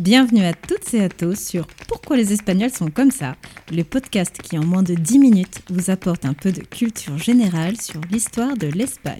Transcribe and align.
Bienvenue 0.00 0.44
à 0.44 0.52
toutes 0.52 0.92
et 0.92 1.02
à 1.02 1.08
tous 1.08 1.38
sur 1.38 1.66
Pourquoi 1.88 2.18
les 2.18 2.34
Espagnols 2.34 2.70
sont 2.70 2.90
comme 2.90 3.10
ça, 3.10 3.34
le 3.72 3.82
podcast 3.82 4.36
qui 4.42 4.58
en 4.58 4.64
moins 4.64 4.82
de 4.82 4.92
10 4.92 5.18
minutes 5.18 5.62
vous 5.70 5.90
apporte 5.90 6.26
un 6.26 6.34
peu 6.34 6.52
de 6.52 6.60
culture 6.60 7.16
générale 7.16 7.80
sur 7.80 8.02
l'histoire 8.10 8.58
de 8.58 8.66
l'Espagne. 8.66 9.16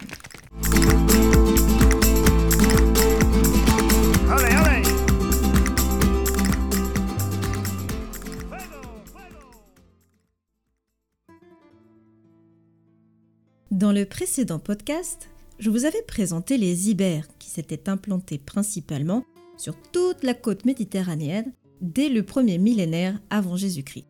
Dans 13.71 13.91
le 13.91 14.05
précédent 14.05 14.59
podcast, 14.59 15.29
je 15.57 15.71
vous 15.71 15.85
avais 15.85 16.03
présenté 16.03 16.57
les 16.57 16.91
Ibères 16.91 17.27
qui 17.39 17.49
s'étaient 17.49 17.89
implantés 17.89 18.37
principalement 18.37 19.23
sur 19.57 19.75
toute 19.91 20.23
la 20.23 20.33
côte 20.33 20.65
méditerranéenne 20.65 21.53
dès 21.81 22.09
le 22.09 22.23
premier 22.23 22.57
millénaire 22.57 23.19
avant 23.29 23.55
Jésus-Christ. 23.55 24.07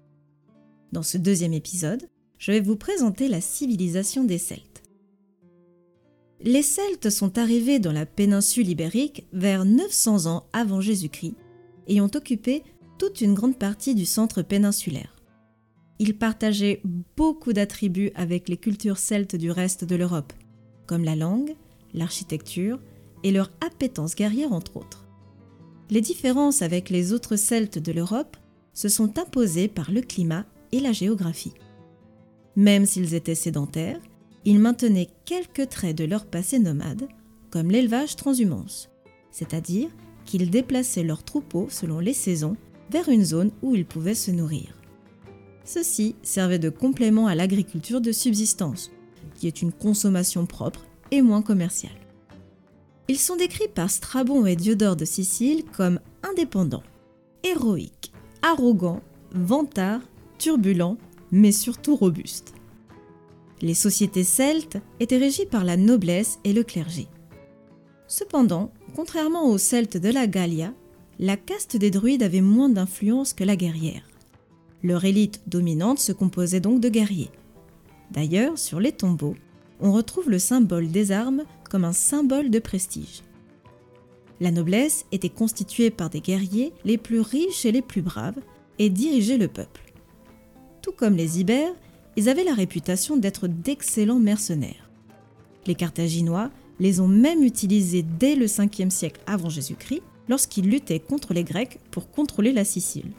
Dans 0.92 1.04
ce 1.04 1.18
deuxième 1.18 1.54
épisode, 1.54 2.08
je 2.38 2.52
vais 2.52 2.62
vous 2.62 2.76
présenter 2.76 3.28
la 3.28 3.42
civilisation 3.42 4.24
des 4.24 4.38
Celtes. 4.38 4.84
Les 6.42 6.62
Celtes 6.62 7.10
sont 7.10 7.38
arrivés 7.38 7.80
dans 7.80 7.92
la 7.92 8.06
péninsule 8.06 8.70
ibérique 8.70 9.26
vers 9.34 9.66
900 9.66 10.28
ans 10.28 10.46
avant 10.54 10.82
Jésus-Christ 10.82 11.36
et 11.88 12.00
ont 12.00 12.12
occupé 12.14 12.64
toute 13.00 13.22
une 13.22 13.34
grande 13.34 13.58
partie 13.58 13.96
du 13.96 14.06
centre 14.06 14.44
péninsulaire. 14.44 15.16
Ils 16.00 16.18
partageaient 16.18 16.82
beaucoup 17.16 17.54
d'attributs 17.54 18.12
avec 18.14 18.50
les 18.50 18.58
cultures 18.58 19.00
celtes 19.00 19.36
du 19.36 19.50
reste 19.50 19.84
de 19.84 19.96
l'Europe, 19.96 20.32
comme 20.86 21.04
la 21.04 21.16
langue, 21.16 21.56
l'architecture 21.94 22.80
et 23.24 23.32
leur 23.32 23.52
appétence 23.66 24.16
guerrière 24.16 24.54
entre 24.54 24.78
autres. 24.78 25.07
Les 25.90 26.02
différences 26.02 26.62
avec 26.62 26.90
les 26.90 27.14
autres 27.14 27.38
Celtes 27.38 27.80
de 27.80 27.92
l'Europe 27.92 28.36
se 28.74 28.90
sont 28.90 29.18
imposées 29.18 29.68
par 29.68 29.92
le 29.92 30.02
climat 30.02 30.46
et 30.72 30.80
la 30.80 30.92
géographie. 30.92 31.54
Même 32.56 32.86
s'ils 32.86 33.14
étaient 33.14 33.36
sédentaires, 33.36 34.02
ils 34.44 34.60
maintenaient 34.60 35.10
quelques 35.26 35.70
traits 35.70 35.98
de 35.98 36.04
leur 36.04 36.26
passé 36.26 36.60
nomade, 36.60 37.08
comme 37.50 37.72
l'élevage 37.72 38.16
transhumance, 38.16 38.90
c'est-à-dire 39.32 39.90
qu'ils 40.26 40.50
déplaçaient 40.50 41.04
leurs 41.04 41.24
troupeaux 41.24 41.68
selon 41.70 42.00
les 42.00 42.14
saisons 42.14 42.58
vers 42.90 43.10
une 43.10 43.24
zone 43.24 43.52
où 43.62 43.76
ils 43.76 43.86
pouvaient 43.86 44.16
se 44.16 44.32
nourrir. 44.32 44.74
Ceci 45.64 46.16
servait 46.22 46.60
de 46.60 46.70
complément 46.70 47.28
à 47.28 47.36
l'agriculture 47.36 48.02
de 48.02 48.12
subsistance, 48.12 48.92
qui 49.36 49.48
est 49.48 49.62
une 49.62 49.72
consommation 49.72 50.46
propre 50.46 50.86
et 51.12 51.22
moins 51.22 51.42
commerciale. 51.42 52.07
Ils 53.10 53.20
sont 53.20 53.38
décrits 53.38 53.70
par 53.74 53.90
Strabon 53.90 54.46
et 54.46 54.56
Diodore 54.56 54.98
de 54.98 55.06
Sicile 55.06 55.64
comme 55.76 56.00
indépendants, 56.24 56.84
héroïques, 57.44 58.12
arrogants, 58.42 59.02
vantards, 59.32 60.02
turbulents, 60.38 60.98
mais 61.32 61.54
surtout 61.54 61.96
robustes. 61.96 62.54
Les 63.62 63.74
sociétés 63.74 64.26
celtes 64.26 64.78
étaient 65.00 65.18
régies 65.18 65.46
par 65.46 65.64
la 65.64 65.78
noblesse 65.78 66.40
et 66.44 66.54
le 66.54 66.64
clergé. 66.64 67.08
Cependant, 68.08 68.72
contrairement 68.96 69.50
aux 69.50 69.58
Celtes 69.58 69.98
de 69.98 70.10
la 70.10 70.28
Gallia, 70.28 70.74
la 71.20 71.38
caste 71.38 71.76
des 71.76 71.92
druides 71.92 72.24
avait 72.24 72.42
moins 72.42 72.70
d'influence 72.70 73.34
que 73.34 73.44
la 73.44 73.56
guerrière. 73.56 74.08
Leur 74.84 75.06
élite 75.06 75.42
dominante 75.48 76.00
se 76.00 76.12
composait 76.12 76.60
donc 76.60 76.80
de 76.80 76.90
guerriers. 76.90 77.32
D'ailleurs, 78.12 78.58
sur 78.58 78.80
les 78.80 78.92
tombeaux, 78.92 79.36
on 79.80 79.92
retrouve 79.92 80.30
le 80.30 80.40
symbole 80.40 80.90
des 80.90 81.12
armes 81.12 81.44
comme 81.70 81.86
un 81.86 81.94
symbole 81.94 82.50
de 82.50 82.60
prestige. 82.60 83.24
La 84.40 84.52
noblesse 84.52 85.06
était 85.12 85.30
constituée 85.30 85.90
par 85.90 86.10
des 86.10 86.22
guerriers 86.22 86.74
les 86.86 86.98
plus 86.98 87.22
riches 87.22 87.66
et 87.66 87.72
les 87.72 87.82
plus 87.82 88.02
braves 88.02 88.40
et 88.80 88.90
dirigeaient 88.90 89.38
le 89.38 89.48
peuple. 89.48 89.94
Tout 90.82 90.92
comme 90.92 91.16
les 91.16 91.40
Ibères, 91.40 91.74
ils 92.16 92.30
avaient 92.30 92.44
la 92.44 92.54
réputation 92.54 93.18
d'être 93.18 93.48
d'excellents 93.48 94.20
mercenaires. 94.20 94.90
Les 95.66 95.76
Carthaginois 95.76 96.52
les 96.80 97.00
ont 97.00 97.08
même 97.08 97.44
utilisés 97.44 98.04
dès 98.04 98.36
le 98.36 98.46
5e 98.46 98.90
siècle 98.90 99.22
avant 99.26 99.50
Jésus-Christ 99.50 100.02
lorsqu'ils 100.30 100.70
luttaient 100.70 101.00
contre 101.00 101.34
les 101.34 101.44
Grecs 101.44 101.80
pour 101.92 102.12
contrôler 102.12 102.54
la 102.54 102.66
Sicile. 102.66 103.12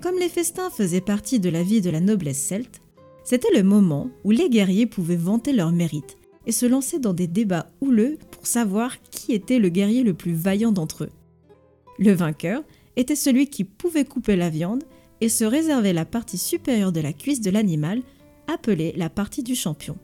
Comme 0.00 0.18
les 0.18 0.28
festins 0.28 0.70
faisaient 0.70 1.00
partie 1.00 1.40
de 1.40 1.50
la 1.50 1.62
vie 1.62 1.80
de 1.80 1.90
la 1.90 2.00
noblesse 2.00 2.38
celte, 2.38 2.80
c'était 3.28 3.54
le 3.54 3.62
moment 3.62 4.08
où 4.24 4.30
les 4.30 4.48
guerriers 4.48 4.86
pouvaient 4.86 5.14
vanter 5.14 5.52
leur 5.52 5.70
mérite 5.70 6.16
et 6.46 6.50
se 6.50 6.64
lancer 6.64 6.98
dans 6.98 7.12
des 7.12 7.26
débats 7.26 7.70
houleux 7.82 8.16
pour 8.30 8.46
savoir 8.46 9.02
qui 9.10 9.34
était 9.34 9.58
le 9.58 9.68
guerrier 9.68 10.02
le 10.02 10.14
plus 10.14 10.32
vaillant 10.32 10.72
d'entre 10.72 11.04
eux. 11.04 11.10
Le 11.98 12.12
vainqueur 12.12 12.62
était 12.96 13.14
celui 13.14 13.48
qui 13.48 13.64
pouvait 13.64 14.06
couper 14.06 14.34
la 14.34 14.48
viande 14.48 14.84
et 15.20 15.28
se 15.28 15.44
réserver 15.44 15.92
la 15.92 16.06
partie 16.06 16.38
supérieure 16.38 16.90
de 16.90 17.02
la 17.02 17.12
cuisse 17.12 17.42
de 17.42 17.50
l'animal, 17.50 18.00
appelée 18.46 18.94
la 18.96 19.10
partie 19.10 19.42
du 19.42 19.54
champion. 19.54 19.98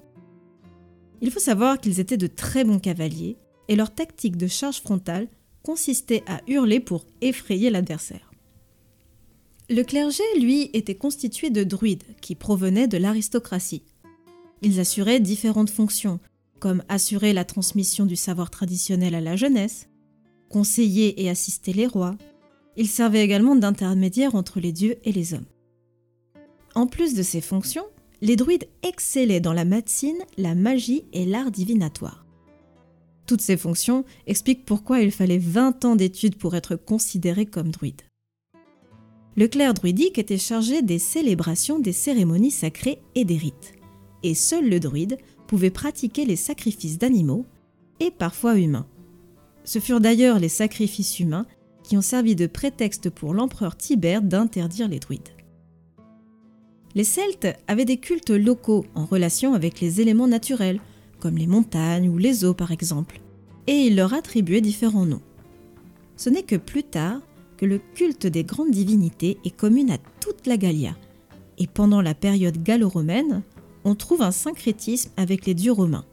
Il 1.22 1.30
faut 1.30 1.41
savoir 1.41 1.80
qu'ils 1.80 2.00
étaient 2.00 2.18
de 2.18 2.26
très 2.26 2.62
bons 2.62 2.78
cavaliers 2.78 3.38
et 3.68 3.76
leur 3.76 3.94
tactique 3.94 4.36
de 4.36 4.48
charge 4.48 4.82
frontale 4.82 5.28
consistait 5.62 6.24
à 6.26 6.42
hurler 6.46 6.78
pour 6.78 7.06
effrayer 7.22 7.70
l'adversaire. 7.70 8.34
Le 9.74 9.82
clergé, 9.82 10.22
lui, 10.38 10.70
était 10.72 10.94
constitué 10.94 11.50
de 11.50 11.64
druides 11.64 12.04
qui 12.20 12.36
provenaient 12.36 12.86
de 12.86 12.96
l'aristocratie. 12.96 13.82
Ils 14.62 14.78
assuraient 14.78 15.18
différentes 15.18 15.68
fonctions, 15.68 16.20
comme 16.60 16.84
assurer 16.88 17.32
la 17.32 17.44
transmission 17.44 18.06
du 18.06 18.14
savoir 18.14 18.50
traditionnel 18.50 19.16
à 19.16 19.20
la 19.20 19.34
jeunesse, 19.34 19.88
conseiller 20.48 21.20
et 21.24 21.28
assister 21.28 21.72
les 21.72 21.88
rois. 21.88 22.14
Ils 22.76 22.86
servaient 22.86 23.24
également 23.24 23.56
d'intermédiaires 23.56 24.36
entre 24.36 24.60
les 24.60 24.70
dieux 24.70 24.94
et 25.02 25.10
les 25.10 25.34
hommes. 25.34 25.48
En 26.76 26.86
plus 26.86 27.14
de 27.14 27.24
ces 27.24 27.41
fonctions, 27.41 27.86
les 28.20 28.36
druides 28.36 28.68
excellaient 28.84 29.41
dans 29.41 29.52
la 29.52 29.64
médecine, 29.64 30.22
la 30.36 30.54
magie 30.54 31.02
et 31.12 31.26
l'art 31.26 31.50
divinatoire. 31.50 32.24
Toutes 33.26 33.41
ces 33.41 33.56
fonctions 33.56 34.04
expliquent 34.28 34.66
pourquoi 34.66 35.00
il 35.00 35.10
fallait 35.10 35.38
20 35.38 35.84
ans 35.84 35.96
d'études 35.96 36.36
pour 36.36 36.54
être 36.54 36.76
considéré 36.76 37.44
comme 37.44 37.72
druide. 37.72 38.02
Le 39.37 39.49
clerc 39.49 39.75
druidique 39.75 40.19
était 40.19 40.39
chargé 40.39 40.83
des 40.83 41.00
célébrations 41.00 41.81
des 41.81 41.93
cérémonies 41.93 42.53
sacrées 42.53 43.00
et 43.15 43.25
des 43.25 43.37
rites. 43.37 43.75
Et 44.22 44.34
seul 44.34 44.69
le 44.69 44.78
druide 44.78 45.19
pouvait 45.49 45.71
pratiquer 45.71 46.25
les 46.25 46.37
sacrifices 46.37 46.99
d'animaux 46.99 47.45
et 48.00 48.11
parfois 48.11 48.59
humains. 48.59 48.87
Ce 49.65 49.81
furent 49.81 50.00
d'ailleurs 50.00 50.39
les 50.39 50.49
sacrifices 50.49 51.19
humains 51.19 51.47
qui 51.83 51.97
ont 51.97 52.03
servi 52.03 52.37
de 52.37 52.47
prétexte 52.47 53.11
pour 53.11 53.34
l'empereur 53.34 53.77
Tibère 53.77 54.22
d'interdire 54.22 54.89
les 54.89 55.00
druides. 55.00 55.28
Les 56.95 57.05
Celtes 57.05 57.49
avaient 57.66 57.84
des 57.84 57.97
cultes 57.97 58.31
locaux 58.31 58.87
en 58.95 59.05
relation 59.05 59.55
avec 59.55 59.81
les 59.81 60.01
éléments 60.01 60.28
naturels, 60.28 60.81
comme 61.19 61.37
les 61.37 61.49
montagnes 61.49 62.09
ou 62.09 62.19
les 62.19 62.45
eaux 62.45 62.55
par 62.55 62.71
exemple, 62.71 63.21
et 63.66 63.72
ils 63.72 63.97
leur 63.97 64.15
attribuaient 64.15 64.61
différents 64.61 65.06
noms. 65.06 65.22
Ce 66.16 66.31
n'est 66.31 66.45
que 66.45 66.56
plus 66.56 66.84
tard 66.84 67.21
que 67.56 67.66
le 67.66 67.81
culte 67.94 68.26
des 68.26 68.44
grandes 68.44 68.70
divinités 68.70 69.38
est 69.44 69.56
commun 69.56 69.91
à 69.91 69.98
toute 70.20 70.47
la 70.47 70.56
Gallia, 70.56 70.97
et 71.59 71.66
pendant 71.66 72.03
la 72.03 72.15
période 72.15 72.62
gallo-romaine, 72.62 73.42
on 73.84 73.94
trouve 73.94 74.22
un 74.22 74.31
syncrétisme 74.31 75.10
avec 75.16 75.47
les 75.47 75.54
dieux 75.54 75.72
romains. 75.72 76.06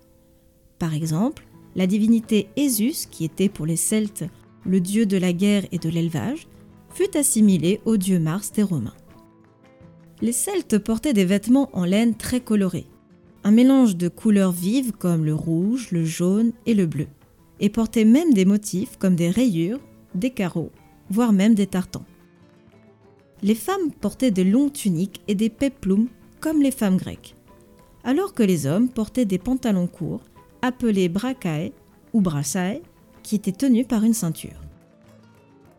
Par 0.79 0.94
exemple, 0.94 1.46
la 1.75 1.88
divinité 1.88 2.47
Esus, 2.57 3.07
qui 3.09 3.24
était 3.24 3.50
pour 3.50 3.66
les 3.66 3.78
Celtes 3.78 4.25
le 4.66 4.79
dieu 4.79 5.06
de 5.06 5.18
la 5.18 5.34
guerre 5.34 5.66
et 5.72 5.79
de 5.79 5.90
l'élevage, 5.90 6.47
fut 6.94 7.18
assimilée 7.18 7.81
au 7.85 7.97
dieu 7.97 8.19
Mars 8.19 8.52
des 8.52 8.63
Romains. 8.63 8.94
Les 10.22 10.34
Celtes 10.34 10.78
portaient 10.78 11.13
des 11.13 11.25
vêtements 11.25 11.69
en 11.73 11.85
laine 11.85 12.16
très 12.16 12.41
colorés, 12.41 12.85
un 13.44 13.52
mélange 13.52 13.96
de 13.96 14.08
couleurs 14.08 14.52
vives 14.52 14.91
comme 14.91 15.25
le 15.25 15.34
rouge, 15.34 15.90
le 15.91 16.06
jaune 16.06 16.52
et 16.68 16.75
le 16.75 16.85
bleu, 16.85 17.08
et 17.59 17.69
portaient 17.69 18.06
même 18.06 18.34
des 18.34 18.46
motifs 18.46 18.97
comme 18.97 19.16
des 19.16 19.31
rayures, 19.31 19.79
des 20.13 20.29
carreaux 20.29 20.72
voire 21.11 21.33
même 21.33 21.53
des 21.53 21.67
tartans. 21.67 22.05
Les 23.43 23.55
femmes 23.55 23.91
portaient 23.99 24.31
de 24.31 24.43
longues 24.43 24.73
tuniques 24.73 25.22
et 25.28 25.35
des 25.35 25.49
peploums 25.49 26.08
comme 26.40 26.61
les 26.61 26.72
femmes 26.72 26.97
grecques, 26.97 27.35
alors 28.03 28.34
que 28.34 28.43
les 28.43 28.66
hommes 28.66 28.90
portaient 28.90 29.25
des 29.25 29.37
pantalons 29.37 29.87
courts 29.87 30.23
appelés 30.61 31.09
bracae 31.09 31.72
ou 32.13 32.22
brassae 32.22 32.81
qui 33.23 33.35
étaient 33.35 33.52
tenus 33.52 33.87
par 33.87 34.03
une 34.03 34.13
ceinture. 34.13 34.59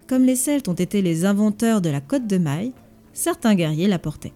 Comme 0.06 0.24
les 0.24 0.36
Celtes 0.36 0.68
ont 0.68 0.74
été 0.74 1.02
les 1.02 1.24
inventeurs 1.24 1.80
de 1.80 1.88
la 1.88 2.00
côte 2.00 2.26
de 2.26 2.38
maille, 2.38 2.72
certains 3.12 3.54
guerriers 3.54 3.88
la 3.88 3.98
portaient. 3.98 4.34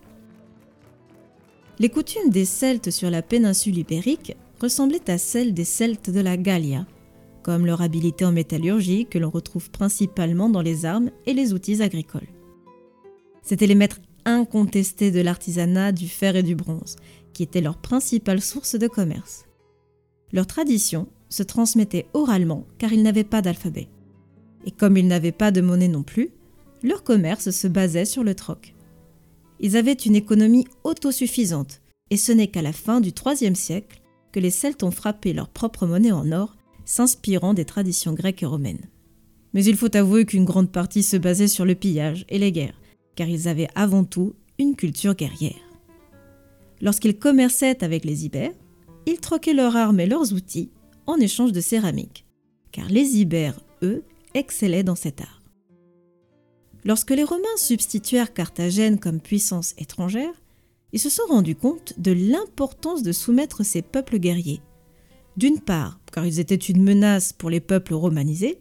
Les 1.78 1.90
coutumes 1.90 2.30
des 2.30 2.46
Celtes 2.46 2.90
sur 2.90 3.10
la 3.10 3.22
péninsule 3.22 3.78
ibérique 3.78 4.36
ressemblaient 4.60 5.10
à 5.10 5.18
celles 5.18 5.52
des 5.52 5.64
Celtes 5.64 6.10
de 6.10 6.20
la 6.20 6.36
Gallia, 6.36 6.86
comme 7.46 7.64
leur 7.64 7.80
habileté 7.80 8.24
en 8.24 8.32
métallurgie 8.32 9.06
que 9.06 9.20
l'on 9.20 9.30
retrouve 9.30 9.70
principalement 9.70 10.48
dans 10.48 10.62
les 10.62 10.84
armes 10.84 11.12
et 11.26 11.32
les 11.32 11.52
outils 11.52 11.80
agricoles. 11.80 12.26
C'étaient 13.40 13.68
les 13.68 13.76
maîtres 13.76 14.00
incontestés 14.24 15.12
de 15.12 15.20
l'artisanat 15.20 15.92
du 15.92 16.08
fer 16.08 16.34
et 16.34 16.42
du 16.42 16.56
bronze, 16.56 16.96
qui 17.32 17.44
étaient 17.44 17.60
leur 17.60 17.76
principale 17.76 18.40
source 18.40 18.74
de 18.74 18.88
commerce. 18.88 19.44
Leur 20.32 20.48
tradition 20.48 21.06
se 21.28 21.44
transmettait 21.44 22.08
oralement 22.14 22.66
car 22.78 22.92
ils 22.92 23.04
n'avaient 23.04 23.22
pas 23.22 23.42
d'alphabet. 23.42 23.86
Et 24.64 24.72
comme 24.72 24.96
ils 24.96 25.06
n'avaient 25.06 25.30
pas 25.30 25.52
de 25.52 25.60
monnaie 25.60 25.86
non 25.86 26.02
plus, 26.02 26.30
leur 26.82 27.04
commerce 27.04 27.52
se 27.52 27.68
basait 27.68 28.06
sur 28.06 28.24
le 28.24 28.34
troc. 28.34 28.74
Ils 29.60 29.76
avaient 29.76 29.92
une 29.92 30.16
économie 30.16 30.66
autosuffisante, 30.82 31.80
et 32.10 32.16
ce 32.16 32.32
n'est 32.32 32.48
qu'à 32.48 32.62
la 32.62 32.72
fin 32.72 33.00
du 33.00 33.10
IIIe 33.10 33.54
siècle 33.54 34.02
que 34.32 34.40
les 34.40 34.50
Celtes 34.50 34.82
ont 34.82 34.90
frappé 34.90 35.32
leur 35.32 35.48
propre 35.48 35.86
monnaie 35.86 36.10
en 36.10 36.32
or, 36.32 36.55
s'inspirant 36.86 37.52
des 37.52 37.66
traditions 37.66 38.14
grecques 38.14 38.42
et 38.42 38.46
romaines. 38.46 38.88
Mais 39.52 39.64
il 39.64 39.76
faut 39.76 39.94
avouer 39.94 40.24
qu'une 40.24 40.46
grande 40.46 40.72
partie 40.72 41.02
se 41.02 41.18
basait 41.18 41.48
sur 41.48 41.66
le 41.66 41.74
pillage 41.74 42.24
et 42.30 42.38
les 42.38 42.52
guerres, 42.52 42.80
car 43.14 43.28
ils 43.28 43.48
avaient 43.48 43.68
avant 43.74 44.04
tout 44.04 44.34
une 44.58 44.76
culture 44.76 45.14
guerrière. 45.14 45.52
Lorsqu'ils 46.80 47.18
commerçaient 47.18 47.84
avec 47.84 48.04
les 48.04 48.24
Ibères, 48.24 48.54
ils 49.06 49.20
troquaient 49.20 49.54
leurs 49.54 49.76
armes 49.76 50.00
et 50.00 50.06
leurs 50.06 50.32
outils 50.32 50.70
en 51.06 51.16
échange 51.16 51.52
de 51.52 51.60
céramique, 51.60 52.26
car 52.72 52.88
les 52.88 53.18
Ibères, 53.18 53.60
eux, 53.82 54.02
excellaient 54.34 54.82
dans 54.82 54.96
cet 54.96 55.20
art. 55.20 55.42
Lorsque 56.84 57.10
les 57.10 57.24
Romains 57.24 57.44
substituèrent 57.56 58.32
Carthagène 58.32 58.98
comme 58.98 59.20
puissance 59.20 59.74
étrangère, 59.78 60.34
ils 60.92 61.00
se 61.00 61.10
sont 61.10 61.26
rendus 61.28 61.56
compte 61.56 61.94
de 61.98 62.12
l'importance 62.12 63.02
de 63.02 63.12
soumettre 63.12 63.64
ces 63.64 63.82
peuples 63.82 64.18
guerriers. 64.18 64.60
D'une 65.36 65.60
part, 65.60 66.00
car 66.12 66.24
ils 66.24 66.40
étaient 66.40 66.54
une 66.54 66.82
menace 66.82 67.32
pour 67.32 67.50
les 67.50 67.60
peuples 67.60 67.94
romanisés, 67.94 68.58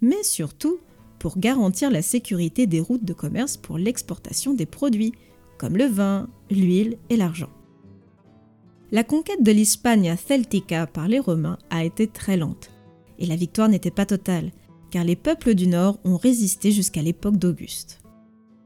mais 0.00 0.22
surtout 0.22 0.78
pour 1.18 1.38
garantir 1.38 1.90
la 1.90 2.02
sécurité 2.02 2.66
des 2.66 2.80
routes 2.80 3.04
de 3.04 3.12
commerce 3.12 3.56
pour 3.56 3.78
l'exportation 3.78 4.54
des 4.54 4.66
produits, 4.66 5.12
comme 5.58 5.76
le 5.76 5.86
vin, 5.86 6.28
l'huile 6.50 6.96
et 7.10 7.16
l'argent. 7.16 7.50
La 8.92 9.04
conquête 9.04 9.42
de 9.42 9.52
l'Hispania 9.52 10.16
Celtica 10.16 10.86
par 10.86 11.08
les 11.08 11.18
Romains 11.18 11.58
a 11.70 11.84
été 11.84 12.06
très 12.06 12.36
lente, 12.36 12.70
et 13.18 13.26
la 13.26 13.36
victoire 13.36 13.68
n'était 13.68 13.90
pas 13.90 14.06
totale, 14.06 14.52
car 14.90 15.04
les 15.04 15.16
peuples 15.16 15.54
du 15.54 15.66
Nord 15.66 15.98
ont 16.04 16.16
résisté 16.16 16.70
jusqu'à 16.70 17.02
l'époque 17.02 17.36
d'Auguste. 17.36 18.00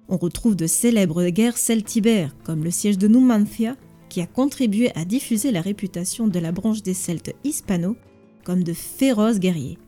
On 0.09 0.19
retrouve 0.19 0.57
de 0.57 0.67
célèbres 0.67 1.27
guerres 1.29 1.57
celtibères, 1.57 2.37
comme 2.45 2.65
le 2.65 2.71
siège 2.71 2.99
de 2.99 3.09
Numancia, 3.09 3.77
qui 4.11 4.21
a 4.21 4.27
contribué 4.27 4.91
à 4.95 5.07
diffuser 5.07 5.53
la 5.53 5.63
réputation 5.63 6.29
de 6.29 6.39
la 6.39 6.53
branche 6.53 6.83
des 6.83 6.93
Celtes 6.93 7.35
hispano 7.45 7.97
comme 8.45 8.63
de 8.63 8.75
féroces 8.75 9.39
guerriers 9.39 9.79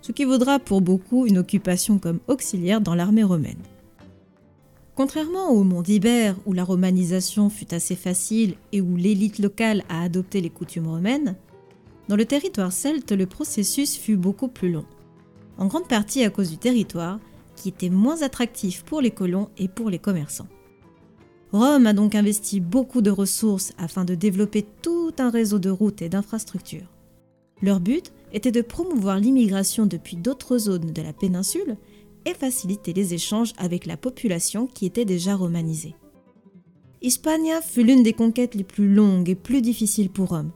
ce 0.00 0.12
qui 0.12 0.24
vaudra 0.24 0.58
pour 0.58 0.80
beaucoup 0.80 1.26
une 1.26 1.36
occupation 1.36 1.98
comme 1.98 2.20
auxiliaire 2.28 2.80
dans 2.80 2.94
l'armée 2.94 3.24
romaine. 3.24 3.62
Contrairement 4.94 5.50
au 5.50 5.64
monde 5.64 5.88
Ibère, 5.88 6.34
où 6.46 6.52
la 6.52 6.64
romanisation 6.64 7.50
fut 7.50 7.72
assez 7.74 7.94
facile 7.94 8.54
et 8.72 8.80
où 8.80 8.96
l'élite 8.96 9.38
locale 9.38 9.84
a 9.88 10.02
adopté 10.02 10.40
les 10.40 10.50
coutumes 10.50 10.88
romaines, 10.88 11.36
dans 12.08 12.16
le 12.16 12.24
territoire 12.24 12.72
celte, 12.72 13.12
le 13.12 13.26
processus 13.26 13.98
fut 13.98 14.16
beaucoup 14.16 14.48
plus 14.48 14.72
long. 14.72 14.86
En 15.58 15.66
grande 15.66 15.88
partie 15.88 16.24
à 16.24 16.30
cause 16.30 16.50
du 16.50 16.56
territoire, 16.56 17.20
qui 17.54 17.68
était 17.68 17.90
moins 17.90 18.22
attractif 18.22 18.84
pour 18.84 19.00
les 19.00 19.10
colons 19.10 19.50
et 19.58 19.68
pour 19.68 19.90
les 19.90 19.98
commerçants. 19.98 20.48
Rome 21.52 21.86
a 21.86 21.94
donc 21.94 22.14
investi 22.14 22.60
beaucoup 22.60 23.00
de 23.00 23.10
ressources 23.10 23.72
afin 23.78 24.04
de 24.04 24.14
développer 24.14 24.66
tout 24.82 25.12
un 25.18 25.30
réseau 25.30 25.58
de 25.58 25.70
routes 25.70 26.02
et 26.02 26.08
d'infrastructures. 26.08 26.92
Leur 27.62 27.80
but 27.80 28.12
était 28.32 28.52
de 28.52 28.60
promouvoir 28.60 29.18
l'immigration 29.18 29.86
depuis 29.86 30.16
d'autres 30.16 30.58
zones 30.58 30.92
de 30.92 31.02
la 31.02 31.12
péninsule 31.12 31.76
et 32.26 32.34
faciliter 32.34 32.92
les 32.92 33.14
échanges 33.14 33.54
avec 33.56 33.86
la 33.86 33.96
population 33.96 34.66
qui 34.66 34.84
était 34.84 35.06
déjà 35.06 35.34
romanisée. 35.34 35.94
Hispania 37.00 37.62
fut 37.62 37.84
l'une 37.84 38.02
des 38.02 38.12
conquêtes 38.12 38.54
les 38.54 38.64
plus 38.64 38.92
longues 38.92 39.30
et 39.30 39.34
plus 39.34 39.62
difficiles 39.62 40.10
pour 40.10 40.28
Rome, 40.28 40.50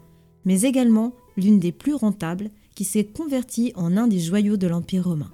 mais 0.45 0.63
également 0.63 1.15
l'une 1.37 1.59
des 1.59 1.73
plus 1.73 1.95
rentables 1.95 2.51
qui 2.75 2.85
s'est 2.85 3.05
convertie 3.05 3.73
en 3.77 3.97
un 3.97 4.09
des 4.09 4.19
joyaux 4.19 4.57
de 4.57 4.67
l'Empire 4.67 5.05
romain. 5.05 5.31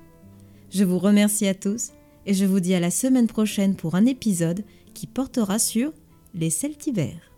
Je 0.70 0.84
vous 0.84 0.98
remercie 0.98 1.46
à 1.46 1.54
tous 1.54 1.92
et 2.28 2.34
je 2.34 2.44
vous 2.44 2.60
dis 2.60 2.74
à 2.74 2.80
la 2.80 2.90
semaine 2.90 3.26
prochaine 3.26 3.74
pour 3.74 3.94
un 3.94 4.04
épisode 4.04 4.62
qui 4.92 5.06
portera 5.06 5.58
sur 5.58 5.92
les 6.34 6.50
Celtibères. 6.50 7.32